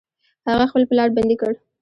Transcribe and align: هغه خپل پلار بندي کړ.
هغه 0.49 0.65
خپل 0.69 0.83
پلار 0.89 1.09
بندي 1.15 1.35
کړ. 1.41 1.51